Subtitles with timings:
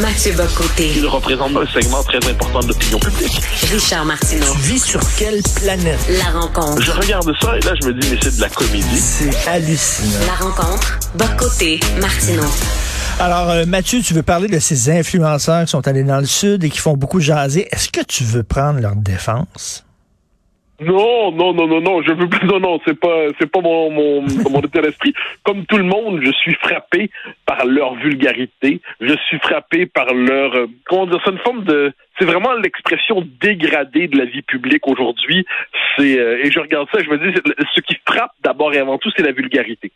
[0.00, 0.92] Mathieu Bocoté.
[0.96, 3.38] Il représente un segment très important de l'opinion publique.
[3.70, 4.46] Richard Martineau.
[4.54, 5.98] Tu vis sur quelle planète?
[6.08, 6.80] La rencontre.
[6.80, 8.98] Je regarde ça et là, je me dis, mais c'est de la comédie.
[8.98, 10.26] C'est hallucinant.
[10.26, 10.98] La rencontre.
[11.14, 11.80] Bocoté.
[12.00, 12.46] Martineau.
[13.18, 16.64] Alors, euh, Mathieu, tu veux parler de ces influenceurs qui sont allés dans le Sud
[16.64, 17.68] et qui font beaucoup jaser.
[17.70, 19.84] Est-ce que tu veux prendre leur défense?
[20.80, 23.90] Non, non, non, non, non, je veux plus, non, non, c'est pas, c'est pas mon,
[23.90, 25.12] mon, mon état d'esprit.
[25.44, 27.10] Comme tout le monde, je suis frappé
[27.44, 28.80] par leur vulgarité.
[29.00, 33.26] Je suis frappé par leur, euh, comment dire, c'est une forme de, c'est vraiment l'expression
[33.40, 35.44] dégradée de la vie publique aujourd'hui.
[35.96, 37.38] C'est, euh, et je regarde ça, je me dis,
[37.74, 39.92] ce qui frappe d'abord et avant tout, c'est la vulgarité.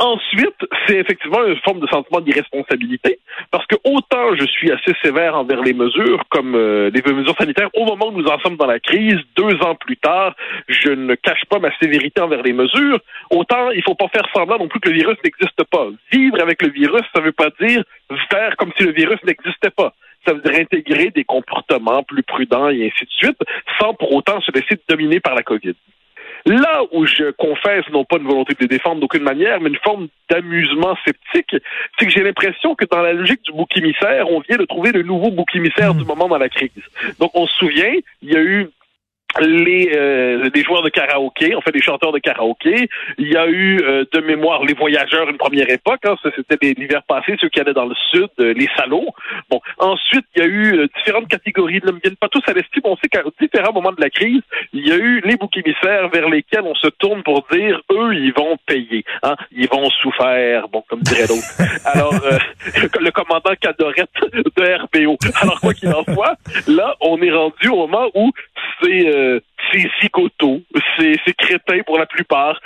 [0.00, 0.54] Ensuite,
[0.86, 3.18] c'est effectivement une forme de sentiment d'irresponsabilité,
[3.50, 7.68] parce que autant je suis assez sévère envers les mesures, comme euh, les mesures sanitaires,
[7.74, 10.36] au moment où nous en sommes dans la crise, deux ans plus tard,
[10.68, 14.58] je ne cache pas ma sévérité envers les mesures, autant il faut pas faire semblant
[14.58, 15.88] non plus que le virus n'existe pas.
[16.12, 17.82] Vivre avec le virus, ça veut pas dire
[18.30, 19.92] faire comme si le virus n'existait pas
[20.26, 23.38] ça veut dire intégrer des comportements plus prudents et ainsi de suite,
[23.80, 25.74] sans pour autant se laisser dominer par la COVID.
[26.46, 29.76] Là où je confesse, non pas une volonté de les défendre d'aucune manière, mais une
[29.76, 31.56] forme d'amusement sceptique,
[31.98, 34.92] c'est que j'ai l'impression que dans la logique du bouc émissaire, on vient de trouver
[34.92, 36.70] le nouveau bouc émissaire du moment dans la crise.
[37.18, 38.68] Donc on se souvient, il y a eu
[39.40, 42.88] les euh, des joueurs de karaoké, en fait des chanteurs de karaoké.
[43.18, 47.02] Il y a eu euh, de mémoire les voyageurs une première époque, hein, c'était l'hiver
[47.06, 49.14] passé, ceux qui allaient dans le sud, euh, les salauds.
[49.50, 52.80] Bon, ensuite il y a eu différentes catégories, ne me viennent pas tous à l'esprit,
[52.84, 55.56] mais on sait qu'à différents moments de la crise, il y a eu les boucs
[55.56, 59.88] émissaires vers lesquels on se tourne pour dire eux ils vont payer, hein, ils vont
[59.90, 61.48] souffrir, bon comme dirait l'autre.
[61.84, 62.14] Alors
[63.00, 65.16] le commandant Cadorette de RBO.
[65.40, 66.36] Alors quoi qu'il en soit,
[66.66, 68.32] là on est rendu au moment où
[68.82, 69.40] c'est euh,
[69.72, 70.62] c'est zigoto,
[70.98, 72.58] c'est crétin pour la plupart,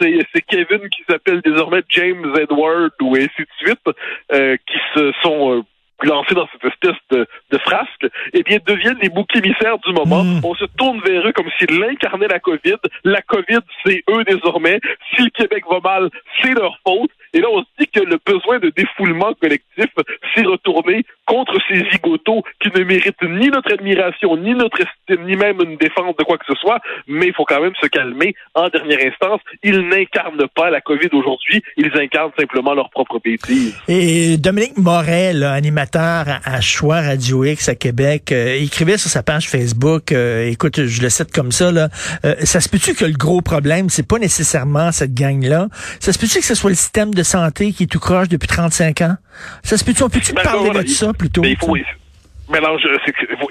[0.00, 3.96] c'est Kevin qui s'appelle désormais James Edward ou ainsi de suite,
[4.32, 5.62] euh, qui se sont euh,
[6.02, 10.24] lancés dans cette espèce de, de frasque, eh bien, deviennent les boucs émissaires du moment.
[10.24, 10.40] Mm.
[10.44, 12.76] On se tourne vers eux comme s'ils incarnaient la COVID.
[13.04, 14.80] La COVID, c'est eux désormais.
[15.14, 16.10] Si le Québec va mal,
[16.40, 17.10] c'est leur faute.
[17.32, 19.86] Et là, on se dit que le besoin de défoulement collectif
[20.34, 25.36] s'est retourné contre ces zigotos qui ne méritent ni notre admiration, ni notre estime, ni
[25.36, 26.80] même une défense de quoi que ce soit.
[27.06, 28.34] Mais il faut quand même se calmer.
[28.54, 31.62] En dernière instance, ils n'incarnent pas la COVID aujourd'hui.
[31.76, 33.80] Ils incarnent simplement leur propre bêtise.
[33.88, 39.48] Et Dominique Morel, animateur à Choix Radio X à Québec, euh, écrivait sur sa page
[39.48, 41.88] Facebook, euh, écoute, je le cite comme ça, là,
[42.24, 45.68] euh, ça se peut-tu que le gros problème, c'est pas nécessairement cette gang-là?
[46.00, 48.28] Ça se peut-tu que ce soit le système de de santé qui est tout croche
[48.28, 49.16] depuis 35 ans?
[49.62, 51.42] Ça se peut-tu, on peut-tu ben, parler de ça plutôt?
[51.44, 51.76] il faut,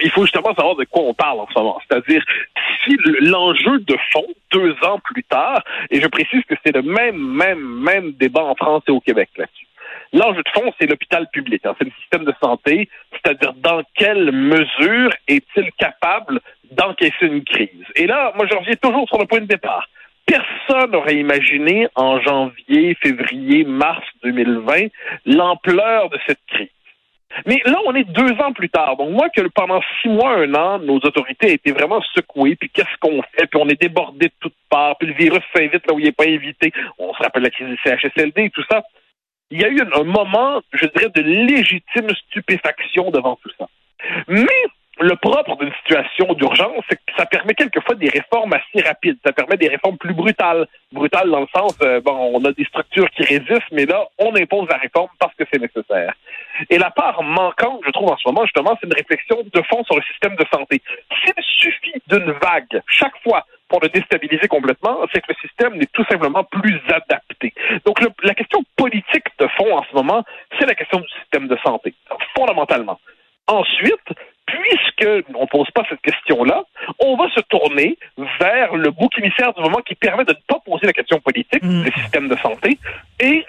[0.02, 1.80] il faut justement savoir de quoi on parle en ce moment.
[1.88, 2.22] C'est-à-dire,
[2.84, 7.16] si l'enjeu de fond, deux ans plus tard, et je précise que c'est le même,
[7.16, 9.66] même, même débat en France et au Québec là-dessus.
[10.12, 11.74] L'enjeu de fond, c'est l'hôpital public, hein.
[11.78, 16.40] c'est le système de santé, c'est-à-dire dans quelle mesure est-il capable
[16.72, 17.86] d'encaisser une crise?
[17.94, 19.88] Et là, moi, je reviens toujours sur le point de départ
[20.30, 24.88] personne n'aurait imaginé en janvier, février, mars 2020
[25.26, 26.68] l'ampleur de cette crise.
[27.46, 28.96] Mais là, on est deux ans plus tard.
[28.96, 32.96] Donc, moi, que pendant six mois, un an, nos autorités étaient vraiment secouées, puis qu'est-ce
[33.00, 36.00] qu'on fait, puis on est débordé de toutes parts, puis le virus s'invite là où
[36.00, 36.72] il n'est pas invité.
[36.98, 38.82] On se rappelle la crise du CHSLD et tout ça.
[39.52, 43.66] Il y a eu un moment, je dirais, de légitime stupéfaction devant tout ça.
[44.28, 44.46] Mais
[45.00, 49.18] le propre d'une situation d'urgence, c'est que ça permet quelquefois des réformes assez rapides.
[49.24, 50.66] Ça permet des réformes plus brutales.
[50.92, 54.34] Brutales dans le sens, euh, bon, on a des structures qui résistent, mais là, on
[54.36, 56.12] impose la réforme parce que c'est nécessaire.
[56.68, 59.82] Et la part manquante, je trouve, en ce moment, justement, c'est une réflexion de fond
[59.84, 60.82] sur le système de santé.
[61.24, 65.88] S'il suffit d'une vague chaque fois pour le déstabiliser complètement, c'est que le système n'est
[65.92, 67.54] tout simplement plus adapté.
[67.86, 70.24] Donc, la question politique de fond en ce moment,
[70.58, 71.94] c'est la question du système de santé,
[72.36, 72.98] fondamentalement.
[73.46, 74.12] Ensuite,
[74.70, 76.62] puisque on ne pose pas cette question-là,
[77.00, 77.98] on va se tourner
[78.40, 81.62] vers le bouc émissaire du moment qui permet de ne pas poser la question politique
[81.62, 81.82] mm.
[81.82, 82.78] du système de santé
[83.18, 83.44] et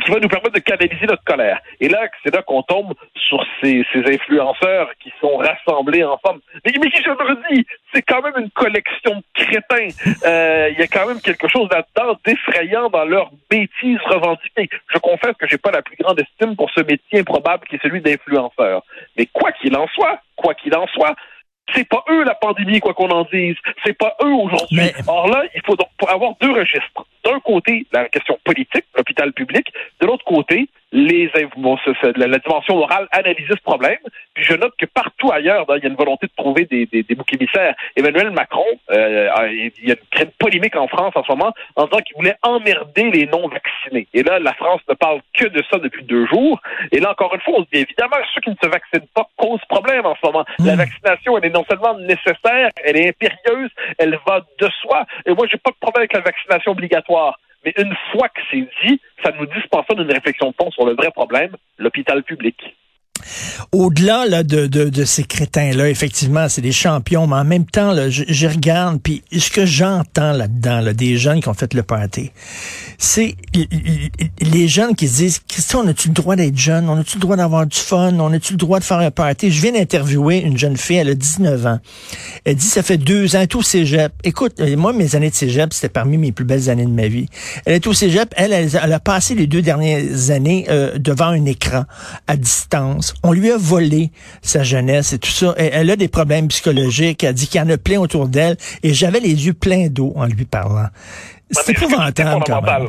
[0.00, 1.60] qui va nous permettre de canaliser notre colère.
[1.80, 6.40] Et là, c'est là qu'on tombe sur ces, ces, influenceurs qui sont rassemblés ensemble.
[6.64, 9.88] Mais, mais je le redis, c'est quand même une collection de crétins.
[10.24, 14.68] Euh, il y a quand même quelque chose là-dedans d'effrayant dans leur bêtise revendiquée.
[14.92, 17.82] Je confesse que j'ai pas la plus grande estime pour ce métier improbable qui est
[17.82, 18.82] celui d'influenceur.
[19.16, 21.14] Mais quoi qu'il en soit, quoi qu'il en soit,
[21.74, 23.56] c'est pas eux la pandémie, quoi qu'on en dise.
[23.84, 24.80] C'est pas eux aujourd'hui.
[25.06, 27.06] Or là, il faut donc avoir deux registres.
[27.24, 29.72] D'un côté, la question politique, l'hôpital public.
[30.00, 31.76] De l'autre côté, les bon,
[32.16, 33.98] la, dimension morale analyser ce problème.
[34.34, 37.02] Puis je note que partout ailleurs, il y a une volonté de trouver des, des,
[37.02, 37.74] des boucs émissaires.
[37.96, 41.98] Emmanuel Macron, euh, il y a une, polémique en France en ce moment en disant
[41.98, 44.08] qu'il voulait emmerder les non-vaccinés.
[44.14, 46.60] Et là, la France ne parle que de ça depuis deux jours.
[46.92, 49.28] Et là, encore une fois, on se dit évidemment, ceux qui ne se vaccinent pas
[49.36, 50.44] causent problème en ce moment.
[50.58, 50.78] La mmh.
[50.78, 55.06] vaccination, elle est non seulement nécessaire, elle est impérieuse, elle va de soi.
[55.26, 57.38] Et moi, j'ai pas de problème avec la vaccination obligatoire.
[57.64, 60.94] Mais une fois que c'est dit, ça nous dispense d'une réflexion de fond sur le
[60.94, 62.56] vrai problème, l'hôpital public.
[63.72, 68.10] Au-delà là, de, de, ces crétins-là, effectivement, c'est des champions, mais en même temps, là,
[68.10, 72.30] je, regarde, puis ce que j'entends là-dedans, là, des jeunes qui ont fait le party,
[72.98, 73.34] c'est
[74.40, 76.88] les jeunes qui se disent, Christian, on a-tu le droit d'être jeune?
[76.88, 78.18] On a-tu le droit d'avoir du fun?
[78.18, 79.50] On a-tu le droit de faire un party?
[79.50, 81.78] Je viens d'interviewer une jeune fille, elle a 19 ans.
[82.44, 84.12] Elle dit, ça fait deux ans, tout cégep.
[84.24, 87.08] Écoute, euh, moi, mes années de cégep, c'était parmi mes plus belles années de ma
[87.08, 87.28] vie.
[87.64, 91.44] Elle est au cégep, elle, elle, a passé les deux dernières années euh, devant un
[91.44, 91.84] écran,
[92.26, 94.10] à distance on lui a volé
[94.42, 95.54] sa jeunesse et tout ça.
[95.56, 97.24] elle a des problèmes psychologiques.
[97.24, 98.56] Elle dit qu'il y en a plein autour d'elle.
[98.82, 100.88] Et j'avais les yeux pleins d'eau en lui parlant.
[101.50, 102.88] C'est épouvantable quand même.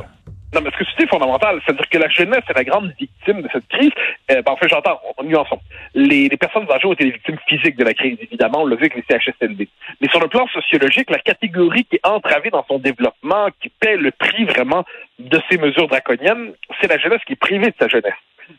[0.54, 2.94] Non, mais ce que tu dis est fondamental, c'est-à-dire que la jeunesse est la grande
[3.00, 3.92] victime de cette crise.
[4.32, 5.62] Euh, ben, en fait, j'entends, on nuançons.
[5.94, 8.76] Les, les personnes âgées ont été les victimes physiques de la crise, évidemment, on l'a
[8.76, 9.70] vu avec les CHSLD.
[10.02, 13.96] Mais sur le plan sociologique, la catégorie qui est entravée dans son développement, qui paie
[13.96, 14.84] le prix vraiment
[15.20, 16.52] de ces mesures draconiennes,
[16.82, 18.14] c'est la jeunesse qui est privée de sa jeunesse.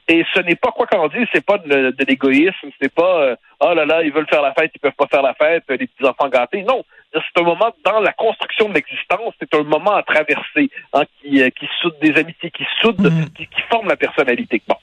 [0.08, 3.37] Et ce n'est pas quoi qu'on dit, c'est pas de, de l'égoïsme, c'est pas euh,
[3.60, 5.87] oh là là, ils veulent faire la fête, ils peuvent pas faire la fête, les
[5.87, 6.62] petits enfants gâtés.
[6.62, 11.04] Non, c'est un moment dans la construction de l'existence, c'est un moment à traverser, hein,
[11.20, 13.31] qui, euh, qui soude des amitiés, qui soude, mm.
[13.37, 14.60] qui, qui forme la personnalité.
[14.66, 14.76] Bon.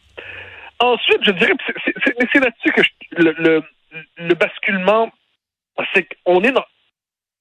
[0.79, 1.53] Ensuite, je dirais,
[1.85, 2.81] mais c'est là-dessus que
[3.17, 3.63] le, le,
[4.17, 5.11] le basculement,
[5.93, 6.65] c'est qu'on est dans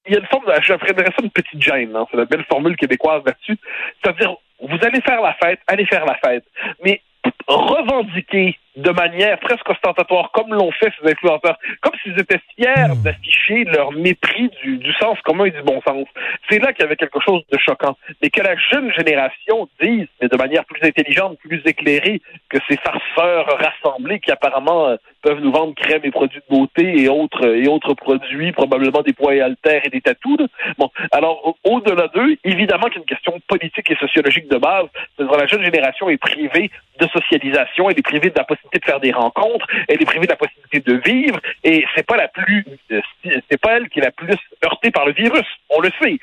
[0.05, 2.25] il y a une forme de, je ferais ça une petite gêne, hein, c'est la
[2.25, 3.57] belle formule québécoise là-dessus.
[4.01, 6.45] C'est-à-dire, vous allez faire la fête, allez faire la fête.
[6.83, 7.01] Mais
[7.47, 13.01] revendiquer de manière presque ostentatoire, comme l'ont fait ces influenceurs, comme s'ils étaient fiers hmm.
[13.03, 16.07] d'afficher leur mépris du, du, sens commun et du bon sens.
[16.49, 17.97] C'est là qu'il y avait quelque chose de choquant.
[18.21, 22.77] Mais que la jeune génération dise, mais de manière plus intelligente, plus éclairée, que ces
[22.77, 27.45] farceurs rassemblés qui apparemment euh, peuvent nous vendre crème et produits de beauté et autres
[27.47, 30.37] et autres produits, probablement des poids et haltères et des tatous.
[30.77, 34.85] Bon, alors au-delà d'eux, évidemment qu'il y a une question politique et sociologique de base.
[35.15, 36.69] C'est-à-dire la jeune génération est privée
[36.99, 40.25] de socialisation, elle est privée de la possibilité de faire des rencontres, elle est privée
[40.25, 43.01] de la possibilité de vivre, et c'est pas la plus, euh,
[43.49, 45.45] c'est pas elle qui est la plus heurtée par le virus.
[45.69, 46.17] On le sait.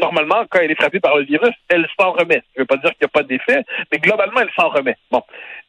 [0.00, 2.42] normalement, quand elle est frappée par le virus, elle s'en remet.
[2.54, 4.96] Je veux pas dire qu'il n'y a pas d'effet, mais globalement, elle s'en remet.
[5.10, 5.22] Bon.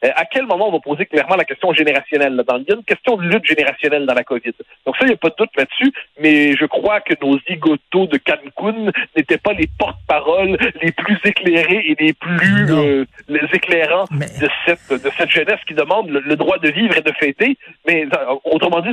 [0.04, 2.76] Euh, à quel moment on va poser clairement la question générationnelle là Il y a
[2.76, 4.52] une question de lutte générationnelle dans la COVID.
[4.86, 8.06] Donc ça, il n'y a pas de doute là-dessus, mais je crois que nos zigotos
[8.06, 14.06] de Cancun n'étaient pas les porte-paroles les plus éclairés et les plus euh, les éclairants
[14.10, 17.58] de cette de cette jeunesse qui demande le, droit de vivre et de fêter.
[17.86, 18.90] Mais euh, autrement dit,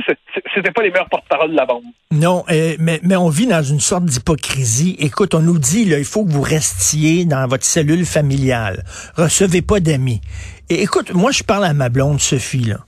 [0.54, 1.82] c'était pas les meilleurs porte-paroles de la bande.
[2.10, 4.96] Non, mais, mais on vit dans une sorte d'hypocrisie.
[4.98, 8.84] Écoute, on nous dit là, il faut que vous restiez dans votre cellule familiale.
[9.16, 10.20] Recevez pas d'amis.
[10.68, 12.78] Et écoute, moi, je parle à ma blonde Sophie, là.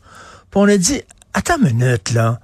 [0.51, 1.01] Puis on a dit,
[1.33, 2.41] attends une minute, là.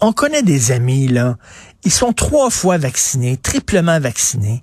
[0.00, 1.36] On connaît des amis, là.
[1.84, 4.62] Ils sont trois fois vaccinés, triplement vaccinés.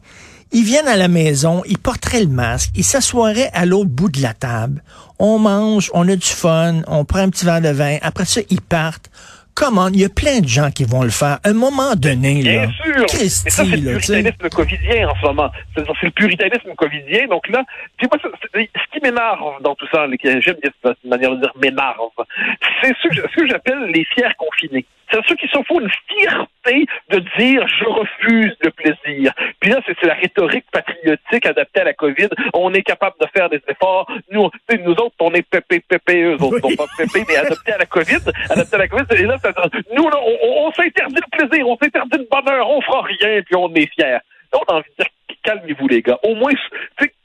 [0.55, 4.21] Ils viennent à la maison, ils porteraient le masque, ils s'assoiraient à l'autre bout de
[4.21, 4.83] la table.
[5.17, 7.97] On mange, on a du fun, on prend un petit verre de vin.
[8.03, 9.09] Après ça, ils partent
[9.55, 11.39] comment il y a plein de gens qui vont le faire.
[11.43, 13.05] À un moment donné, Bien sûr.
[13.07, 15.51] Christy, Mais ça, c'est le puritanisme covidien en ce moment.
[15.75, 17.25] C'est le puritanisme covidien.
[17.27, 17.63] Donc là,
[17.97, 22.11] tu vois, ce qui m'énerve dans tout ça, j'aime bien cette manière de dire m'énerve,
[22.81, 24.85] c'est ce, ce que j'appelle les fiers confinés.
[25.11, 28.97] C'est ceux qui s'en font une fierté de dire je refuse le plaisir.
[30.03, 32.29] Là, la rhétorique patriotique adaptée à la COVID.
[32.53, 34.09] On est capable de faire des efforts.
[34.31, 37.77] Nous, nous autres, on est pépé, pépé, eux autres, sont pas pépé, mais adaptés à
[37.77, 38.19] la COVID.
[38.49, 39.05] Adaptés à la COVID.
[39.11, 39.37] Et là,
[39.95, 43.73] nous, là, on, s'interdit le plaisir, on s'interdit le bonheur, on fera rien, puis on
[43.73, 44.19] est fiers.
[44.53, 45.11] on a envie de dire,
[45.43, 46.19] calmez-vous, les gars.
[46.23, 46.53] Au moins,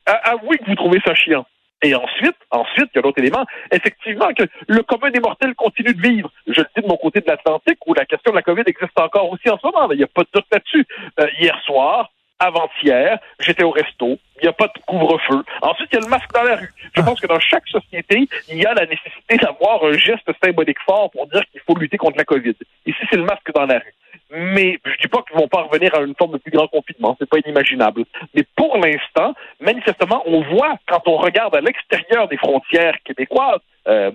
[0.06, 1.44] avouez que vous trouvez ça chiant.
[1.82, 5.94] Et ensuite, ensuite, il y a l'autre élément, effectivement, que le commun des mortels continue
[5.94, 6.30] de vivre.
[6.48, 8.98] Je le dis de mon côté de l'Atlantique, où la question de la COVID existe
[8.98, 9.88] encore aussi en ce moment.
[9.92, 10.84] Il n'y a pas de doute là-dessus.
[11.20, 15.42] Euh, hier soir, avant-hier, j'étais au resto, il n'y a pas de couvre-feu.
[15.62, 16.72] Ensuite, il y a le masque dans la rue.
[16.94, 20.80] Je pense que dans chaque société, il y a la nécessité d'avoir un geste symbolique
[20.86, 22.54] fort pour dire qu'il faut lutter contre la COVID.
[22.86, 23.94] Ici, c'est le masque dans la rue.
[24.30, 27.16] Mais je dis pas qu'ils vont pas revenir à une forme de plus grand confinement,
[27.18, 28.04] c'est pas inimaginable.
[28.34, 34.10] Mais pour l'instant, manifestement, on voit quand on regarde à l'extérieur des frontières québécoises, euh,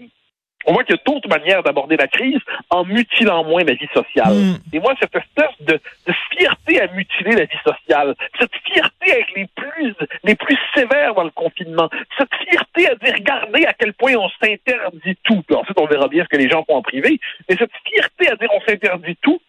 [0.65, 2.39] on voit qu'il y a d'autres manières d'aborder la crise
[2.69, 4.33] en mutilant moins la vie sociale.
[4.33, 4.57] Mm.
[4.73, 9.19] Et moi, cette espèce de, de fierté à mutiler la vie sociale, cette fierté à
[9.19, 13.73] être les plus, les plus sévères dans le confinement, cette fierté à dire, regardez à
[13.73, 15.41] quel point on s'interdit tout.
[15.43, 17.19] Puis ensuite, on verra bien ce que les gens font en privé.
[17.49, 19.41] Mais cette fierté à dire on s'interdit tout,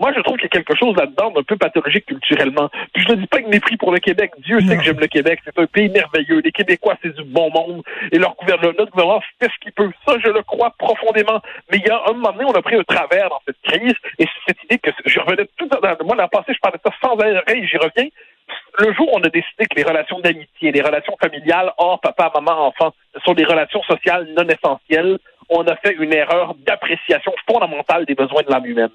[0.00, 2.70] moi, je trouve qu'il y a quelque chose là-dedans d'un peu pathologique culturellement.
[2.92, 4.30] Puis je ne dis pas que mépris pour le Québec.
[4.38, 5.40] Dieu sait que j'aime le Québec.
[5.44, 6.40] C'est un pays merveilleux.
[6.44, 7.82] Les Québécois, c'est du bon monde.
[8.12, 9.90] Et leur gouvernement, notre gouvernement fait ce qu'il peut.
[10.06, 11.40] Ça, je le crois profondément.
[11.70, 13.94] Mais il y a un moment donné, on a pris un travers dans cette crise.
[14.18, 16.90] Et c'est cette idée que je revenais tout dans moi l'an passé, je parlais de
[16.90, 18.08] ça sans arrêt, j'y reviens.
[18.78, 22.30] Le jour où on a décidé que les relations d'amitié, les relations familiales hors papa,
[22.34, 25.18] maman, enfant, sont des relations sociales non essentielles,
[25.50, 28.90] on a fait une erreur d'appréciation fondamentale des besoins de l'âme humaine.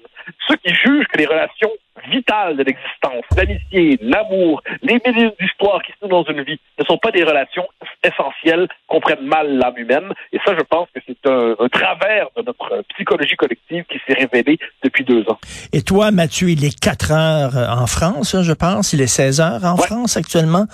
[0.48, 1.70] Ceux qui jugent que les relations
[2.10, 6.84] vitales de l'existence, l'amitié, l'amour, les milliers d'histoires qui se nouent dans une vie ne
[6.84, 7.66] sont pas des relations
[8.04, 10.12] essentielles, comprennent mal l'âme humaine.
[10.32, 14.14] Et ça, je pense que c'est un, un travers de notre psychologie collective qui s'est
[14.18, 15.38] révélé depuis deux ans.
[15.72, 18.92] Et toi, Mathieu, il est 4 heures en France, hein, je pense.
[18.92, 19.86] Il est 16 heures en Ouais.
[19.86, 20.66] France actuellement.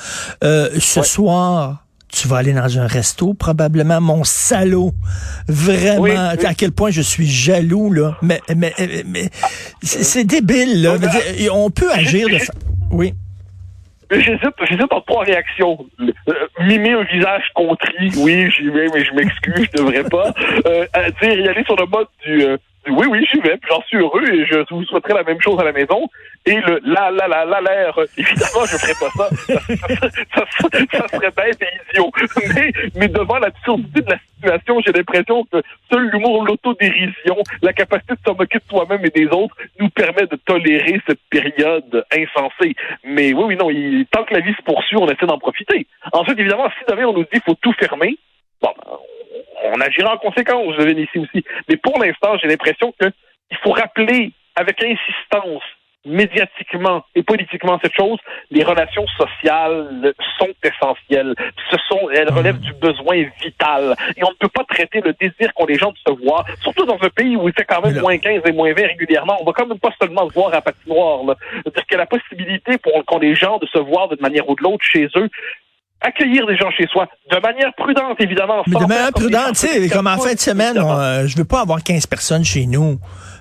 [0.43, 1.07] Euh, ce Ouais.
[1.07, 4.93] soir, tu vas aller dans un resto, probablement, mon salaud.
[5.49, 6.47] Vraiment, Oui, oui.
[6.47, 8.17] à quel point je suis jaloux, là.
[8.23, 9.31] Mais, mais, mais, mais
[9.83, 10.99] c'est c'est débile, là.
[10.99, 12.53] Dire, on peut agir de fa-
[12.91, 13.15] Oui.
[14.13, 15.87] J'hésite, j'hésite entre trois réactions.
[16.01, 16.11] Euh,
[16.67, 20.35] mimer un visage contrit, oui, j'y vais, mais je m'excuse, je devrais pas.
[20.67, 23.59] Euh, à dire, y aller sur le mode du, euh, du oui, oui, j'y vais,
[23.69, 26.09] j'en suis heureux et je vous souhaiterais la même chose à la maison.
[26.47, 29.29] Et le la, la, la, la, l'air, évidemment, je ferais pas ça.
[30.35, 32.11] Ça, ça, ça- ça serait bête et idiot.
[32.55, 35.61] Mais, mais devant l'absurdité de la situation, j'ai l'impression que
[35.93, 40.27] seul l'humour, l'autodérision, la capacité de se moquer de soi-même et des autres nous permet
[40.27, 42.75] de tolérer cette période insensée.
[43.05, 45.87] Mais oui, oui, non, il- tant que la vie se poursuit, on essaie d'en profiter.
[46.13, 48.17] Ensuite, évidemment, si demain on nous dit qu'il faut tout fermer,
[48.63, 48.93] bon, ben,
[49.73, 51.45] on agira en conséquence, je vais ici aussi.
[51.69, 55.63] Mais pour l'instant, j'ai l'impression qu'il faut rappeler avec insistance
[56.07, 58.19] médiatiquement et politiquement cette chose,
[58.51, 61.35] les relations sociales sont essentielles.
[61.71, 63.95] Ce sont, elles relèvent du besoin vital.
[64.17, 66.87] Et on ne peut pas traiter le désir qu'ont les gens de se voir, surtout
[66.87, 69.37] dans un pays où il fait quand même là- moins 15 et moins 20 régulièrement.
[69.41, 71.25] On va quand même pas seulement se voir à patinoire.
[71.25, 71.35] là.
[71.53, 74.63] C'est-à-dire que la possibilité pour qu'ont les gens de se voir d'une manière ou de
[74.63, 75.29] l'autre chez eux,
[76.01, 78.63] accueillir des gens chez soi, de manière prudente, évidemment.
[78.67, 81.45] Mais de manière prudente, tu sais, comme en fin de semaine, on, euh, je veux
[81.45, 82.99] pas avoir 15 personnes chez nous.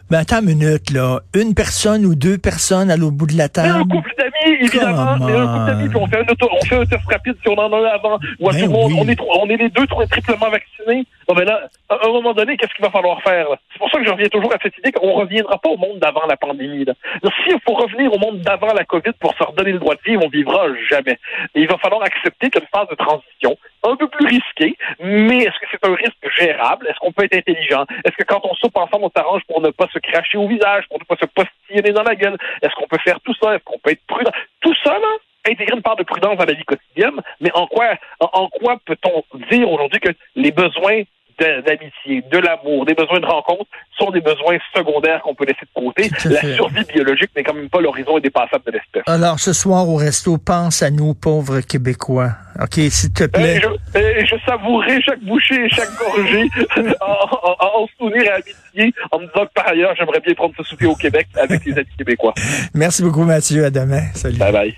[0.10, 1.20] Mais attends une minute, là.
[1.36, 3.90] Une personne ou deux personnes à l'autre bout de la Mais un table?
[3.90, 5.18] couple d'amis, évidemment.
[5.20, 7.50] Mais un couple d'amis, puis on fait un, auto, on fait un test rapide si
[7.50, 8.20] on en a un avant.
[8.40, 9.00] Ou à Ben tout le monde, oui.
[9.02, 11.06] on, est, on est les deux triplement vaccinés.
[11.28, 13.50] Bon, ben là, à un moment donné, qu'est-ce qu'il va falloir faire?
[13.50, 13.60] là?
[13.72, 16.00] C'est pour ça que je reviens toujours à cette idée qu'on reviendra pas au monde
[16.00, 16.86] d'avant la pandémie.
[16.86, 16.94] Là.
[17.22, 20.02] Donc, S'il faut revenir au monde d'avant la COVID pour se redonner le droit de
[20.04, 21.20] vivre, on vivra jamais.
[21.54, 23.56] Et il va falloir accepter qu'une phase de transition,
[23.90, 26.88] un peu plus risquée, mais est-ce que c'est un risque gérable?
[26.88, 27.86] Est-ce qu'on peut être intelligent?
[28.06, 30.86] Est-ce que quand on soupe ensemble, on s'arrange pour ne pas se cracher au visage,
[30.90, 32.38] pour ne pas se postillonner dans la gueule?
[32.62, 33.56] Est-ce qu'on peut faire tout ça?
[33.56, 34.32] Est-ce qu'on peut être prudent?
[34.62, 35.08] Tout ça, là,
[35.48, 39.24] intégrer une part de prudence dans la vie quotidienne, mais en quoi, en, quoi peut-on
[39.50, 41.04] dire aujourd'hui que les besoins
[41.40, 43.66] d'amitié, de l'amour, des besoins de rencontre
[43.98, 46.10] sont des besoins secondaires qu'on peut laisser de côté.
[46.26, 46.54] La fait.
[46.56, 49.04] survie biologique n'est quand même pas l'horizon indépassable de l'espèce.
[49.08, 52.32] Alors, ce soir au resto, pense à nous, pauvres Québécois.
[52.62, 53.62] OK, s'il te Et plaît.
[53.62, 56.50] je, et je savourerai chaque bouchée et chaque gorgée
[57.02, 60.54] en, en, en souvenir et amitié, en me disant que par ailleurs, j'aimerais bien prendre
[60.58, 62.34] ce souper au Québec avec les amis québécois.
[62.74, 63.66] Merci beaucoup, Mathieu.
[63.66, 64.04] À demain.
[64.14, 64.38] Salut.
[64.38, 64.76] Bye bye.